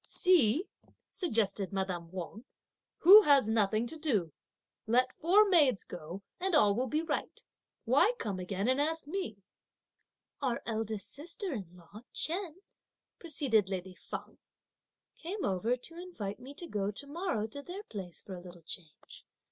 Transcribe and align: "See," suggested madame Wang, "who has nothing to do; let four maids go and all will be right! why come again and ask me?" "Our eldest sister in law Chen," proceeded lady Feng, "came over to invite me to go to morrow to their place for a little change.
"See," 0.07 0.67
suggested 1.11 1.71
madame 1.71 2.09
Wang, 2.11 2.43
"who 3.01 3.21
has 3.21 3.47
nothing 3.47 3.85
to 3.85 3.99
do; 3.99 4.33
let 4.87 5.13
four 5.13 5.47
maids 5.47 5.83
go 5.83 6.23
and 6.39 6.55
all 6.55 6.73
will 6.73 6.87
be 6.87 7.03
right! 7.03 7.43
why 7.85 8.13
come 8.17 8.39
again 8.39 8.67
and 8.67 8.81
ask 8.81 9.05
me?" 9.05 9.43
"Our 10.41 10.63
eldest 10.65 11.11
sister 11.13 11.53
in 11.53 11.75
law 11.77 12.01
Chen," 12.13 12.61
proceeded 13.19 13.69
lady 13.69 13.93
Feng, 13.93 14.39
"came 15.21 15.45
over 15.45 15.77
to 15.77 16.01
invite 16.01 16.39
me 16.39 16.55
to 16.55 16.65
go 16.65 16.89
to 16.89 17.05
morrow 17.05 17.45
to 17.45 17.61
their 17.61 17.83
place 17.83 18.23
for 18.23 18.33
a 18.33 18.41
little 18.41 18.63
change. 18.63 19.27